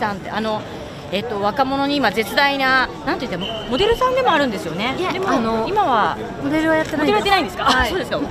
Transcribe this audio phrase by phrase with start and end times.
[0.00, 0.60] さんってあの
[1.12, 4.94] えっと、若者に今絶大ななんて言ってもモデルさんでもあるんですよね。
[5.12, 7.64] でもあの今はモデルはやってないモデルやってないんですか？
[7.64, 8.18] はい、そうですか。
[8.20, 8.30] 古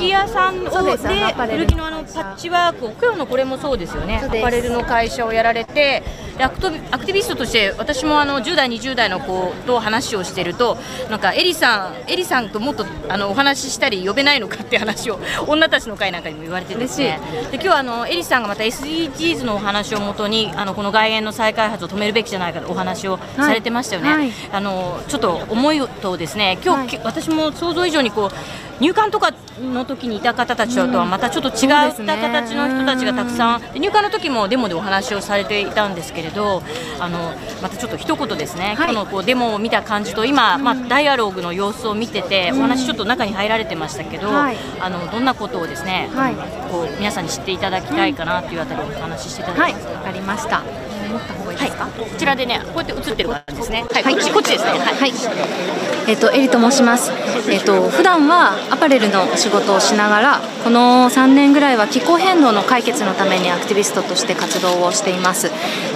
[0.00, 4.20] 着屋さんをで古着のあのパッチワークを今日のこれもそうですよね。
[4.20, 6.02] アパレルの会社をやられて
[6.42, 10.76] アクトアクティビストとして私もあの10代20代の子と話をしてると
[11.10, 17.20] なんかエリさんエリさんともっとあのお話ししたり呼べないのかって話を 女たちの会なんかにも言われてですね。
[17.50, 24.08] で今日はあのエリさんがまた SDGs のお話をもとにあのこの外苑の再開発を止めるべきじゃないかとお話をされてましたよね。
[24.08, 36.62] はいはい、あのちょっと思いとですね今日、はい、私も想像以上にこう入管とかの時にいた方たちとはまたちょっと違った形の人たちがたくさん、入管の時もデモでお話をされていたんですけれど
[36.98, 46.34] あのまたちょっと一言ですね、はい、今日のこうデモを見た感じと今、まあ、ダイアログの様子を見ててお話ちょっと中に入られてましたけど、はい、あのどんなことをですね、はい、
[46.70, 49.92] こう皆さんに知っていただきたいかなというあたりをお話ししていただきますか？
[49.92, 50.62] わ、かりました。
[51.10, 53.84] 持った方がいいですか、こちらでねこうやって映ってる感じですね。
[53.90, 54.70] はい、こっちですね。
[54.70, 55.10] はい。
[56.08, 57.10] えっ、ー、とエリと申します。
[57.50, 65.50] えっ、ー、と普段はアパレルの仕事をしながら、この3年ぐらいは気候変動の解決のためにアクティビストとして活動をしています。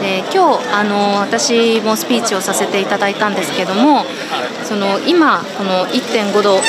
[0.00, 4.04] で今日あの私もスピーチをさせていただいたんですけども、
[4.64, 6.60] その今この1.5度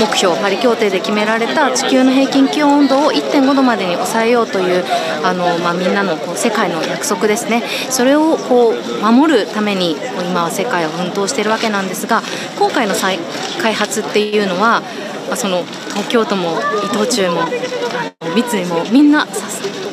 [0.00, 4.84] 目標パリ協定で決められた地球の平均気温温度を1.5度までに抑えようという
[5.22, 9.96] あの、まあ、みんなのこう世界の約束ですねそれをこう守るために
[10.30, 12.22] 今は世界は奮闘しているわけなんですが
[12.58, 13.18] 今回の再
[13.60, 14.82] 開発っていうのは、
[15.32, 17.40] ま、その東京都も伊藤忠も
[18.34, 19.26] 三井もみんな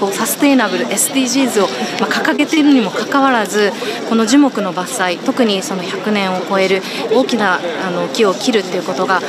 [0.00, 1.68] こうサステイナブル SDGs を、
[2.00, 3.70] ま、掲げているにもかかわらず
[4.08, 6.80] この樹木の伐採特にその100年を超える
[7.14, 9.20] 大きなあの木を切るっていうことがあ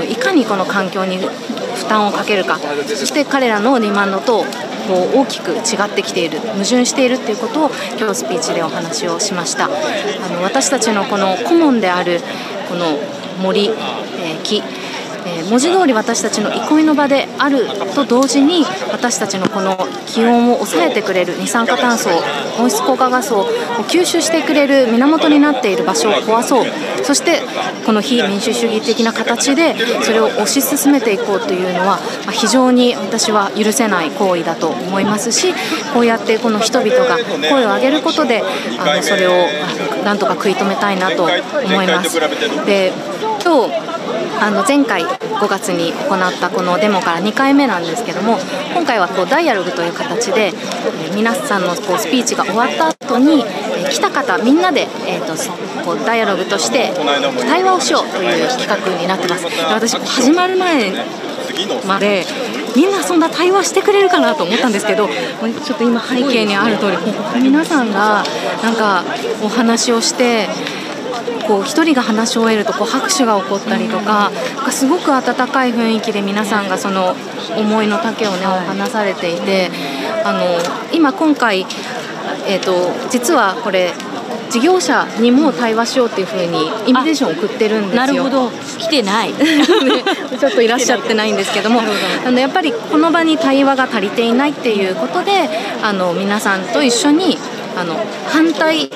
[0.00, 4.44] のいかにこの環境に負担をかけるかそして彼らのディマンドと
[4.86, 9.64] こう大きく違ってきている矛盾しているっていうことを今日スピーチでお話をしました。
[9.64, 9.68] あ
[10.30, 12.20] の私たちのこの顧問である
[12.68, 12.96] この
[13.42, 14.62] 森、えー、木
[15.28, 22.10] えー、文字通り私たちの憩いの場であると同時に私たちのこの気温を抑えてくれる二酸化炭素
[22.58, 23.44] 温室効果ガスを
[23.88, 26.66] 吸収してくれる源になっている場所を壊そう
[27.04, 27.42] そして
[27.84, 31.98] この非民主主義的な形でそれを推し進めていこうというのは
[32.32, 35.52] 非常に私は許せない行為だと思いますし
[35.92, 37.18] こうやってこの人々が
[37.48, 38.42] 声を上げることで
[38.78, 39.46] あのそれを
[40.04, 42.18] なんとか食い止めたいなと思います。
[42.66, 42.92] で
[43.42, 43.97] 今日
[44.40, 48.38] あの前回5月に行ったこのデモから2回目なんですけども
[48.74, 50.52] 今回はこうダイアログという形で、え
[51.14, 55.34] 皆さんのこうスピーチが終わった後に、え来た方みんなで、えーと、
[55.84, 56.92] こうダイアログとして
[57.46, 59.46] 対話をしようという企画になってます。
[59.46, 60.92] 私始まる前
[61.86, 62.24] まで
[62.76, 66.96] みんなそんな対話してくれるかなと思ったんですけどちょっと今背景にある通り
[67.42, 68.22] 皆さんが
[68.62, 69.04] なんか
[69.42, 70.48] お話をして
[71.46, 74.30] こう1人が話し終えるとこう拍手が起こったりとか
[74.70, 77.14] すごく温かい雰囲気で皆さんがその
[77.56, 79.70] 思いの丈をね話されていて
[80.24, 80.40] あの
[80.92, 81.60] 今今回、
[82.46, 83.92] えーと、実はこれ
[84.50, 87.96] 事業者にも対話しようっていうふうにインビテーションを送ってるんですよ。
[87.96, 88.50] なるほど。
[88.78, 89.32] 来てない。
[90.40, 91.82] ちょっといらっしゃってないんですけども
[92.26, 95.48] あのやっぱりこの場に対話が足りていないっていうことで
[95.82, 97.38] あの皆さんと一緒に
[97.76, 97.94] あの
[98.28, 98.90] 反対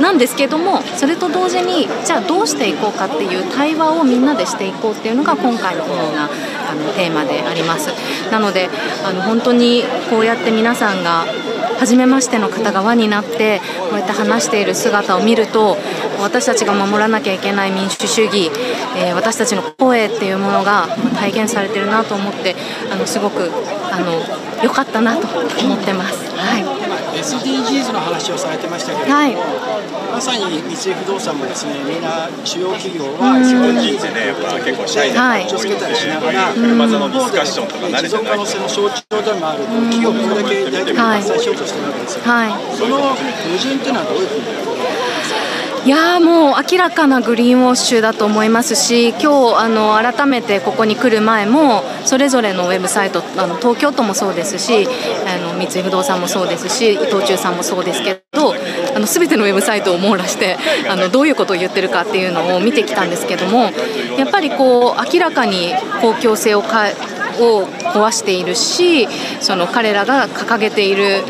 [0.00, 6.28] なんですけどもそれと同時にじゃあどうしていこうかっていう対話をみんなでしていこうっていうのが今回の主な
[6.70, 7.90] あのテーマであります
[8.30, 8.68] なので
[9.04, 11.24] あの本当にこうやって皆さんが
[11.78, 13.60] 初めましての方が輪になって
[13.90, 15.76] こうやって話している姿を見ると
[16.20, 18.50] 私たちが守らなきゃいけない民主主義、
[18.96, 20.86] えー、私たちの声っていうものが
[21.16, 22.54] 体現されてるなと思って
[22.92, 23.50] あのすごく
[23.90, 26.30] あの良かったなと思ってます。
[26.36, 26.71] はい
[27.12, 29.34] SDGs の話をされてましたけれども、はい、
[30.12, 43.16] まさに三井不動産もですねみんな主要企業は SDGs でやっぱ結構シャイな気をつけたりしながら、車座のディスカッションとか持続可能性の象徴でもある企業をこれだけ大体伐採しようとしてるわけですよ、はい、その矛
[43.58, 44.72] 盾っていうのはどういうふうに？
[45.84, 54.86] いやもう明らかなグリーンウォッシュだと思いますし今日あの改めてここに来る前もそれぞれのウェブサイトあの東京都もそうですし
[55.26, 58.54] あの三井不動産もそうですし伊藤忠さんもそうですけど
[58.94, 60.56] あの全てのウェブサイトを網羅して
[60.88, 63.70] あのどういうことを言ってるかっていうのを見てきたんですけども
[64.18, 66.88] やっぱりこう明らかに公共性をか
[67.38, 69.08] を壊しているし
[69.40, 71.22] その彼らが掲げている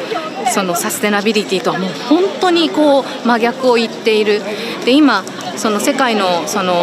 [0.53, 4.43] そのサステナビリティとはもう本当にこう真逆を言っている。
[4.85, 5.23] で今
[5.57, 6.75] その世界のその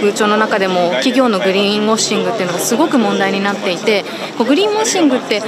[0.00, 4.04] 風潮の中でも企業のグリーンウォッシングっていうのがすごく問題になっていて
[4.38, 5.42] こうグリーンウォッシングって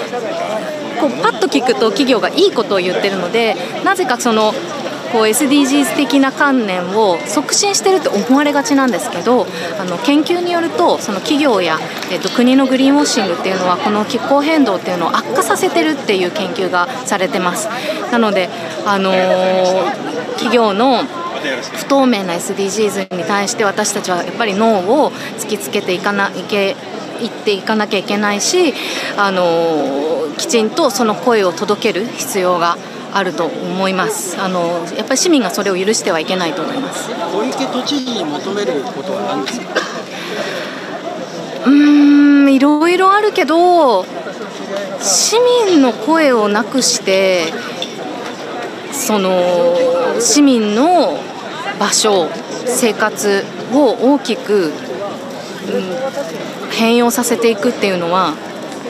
[0.96, 3.54] こうパッと聞くと企業がいいことを言ってるので
[3.84, 4.52] なぜかその
[5.12, 9.46] こう SDGs 的な観念を促進してるって思われがちなんですけど
[9.80, 11.78] あの研究によるとその企業や、
[12.10, 17.68] えっと、国のグリーンウォッシングっていうのはこの気候変動っていうのを悪化させてるっていう研究がされてます。
[18.10, 18.48] なので、
[18.84, 21.04] あのー、企業の
[21.76, 26.74] 不透明な SDGs に対して私たちはやっぱりノーを突きつけていかないけ
[27.20, 28.74] いっていかなきゃいけないし、
[29.16, 32.76] あのー、きちんとその声を届ける必要が
[33.12, 34.36] あると思います。
[34.40, 37.10] あのやっぱり市民がそれを許してはいけないと思います。
[37.10, 39.66] 小池都知事に求めることは何ですか？
[41.66, 44.04] うんいろいろあるけど
[45.00, 45.36] 市
[45.68, 47.52] 民の声をなくして
[48.92, 49.30] その
[50.20, 51.18] 市民の
[51.78, 52.28] 場所
[52.66, 54.72] 生活を大きく、うん、
[56.76, 58.34] 変容させていくっていうのは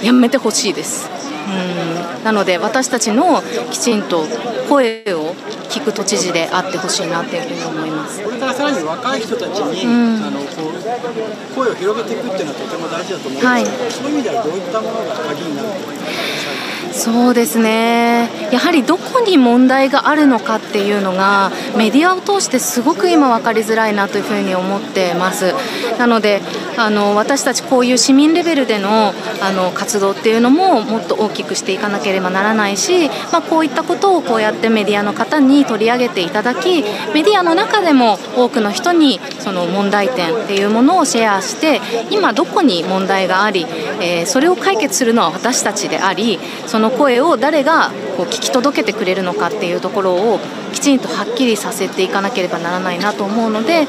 [0.02, 1.08] やめてほしいです。
[1.08, 2.24] うん。
[2.24, 4.24] なので私たちのきちんと
[4.68, 5.34] 声を
[5.70, 8.22] 聞く都知事であってほしいなっていうふうに思います。
[8.22, 16.66] これからさらに若い人たちに、うん、あのこう声を広げていくっていうのはとても大事だと思うんですけど、はい、そういう意味ではどういったものが鍵になると思いますか
[16.96, 18.30] そうですね。
[18.50, 25.54] やはりどこに問題があるのかっていうのがメディアを通してすごく今分かりづらいなというふうに思ってます。
[25.98, 26.40] なので
[26.78, 36.82] あの私たちこういう市民レベルでのあの活動っていうのももっと大きくしていかなければならないし、まあ、こういったことをこうやってメディアの方に取り上げていただき
[37.14, 41.80] メディアの中でも多くの人にその問題点っていうものをシェアして
[42.10, 43.66] 今どこに問題があり、
[44.00, 50.40] えー、それを解決するのは私たちでありその声を誰がこう聞き届けてくれるのかっていうところを
[50.72, 53.86] きちんとはっきりさせていかなければならないなと思うので、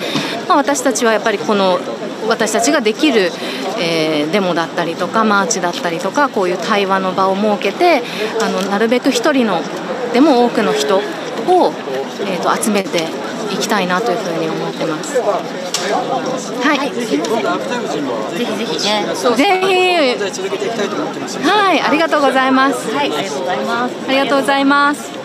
[0.47, 1.79] まあ、私たちはやっぱりこの
[2.27, 3.31] 私たちができる、
[3.79, 8.01] えー、デモだったりとかマーチだったりとかこういう対話の場を設けて
[8.41, 9.61] あのなるべく1人の
[10.13, 11.01] でも多くの人を、
[12.25, 13.03] えーと、集めて
[13.53, 15.21] いきたいなというふうに思ってます。
[15.21, 16.91] はい。
[16.91, 19.05] ぜひぜひね。
[19.35, 19.87] ぜひ。
[21.43, 22.91] はい、ありがとうございます。
[22.91, 23.95] はい、ありがとうございます。
[24.07, 25.16] ありがとうございます。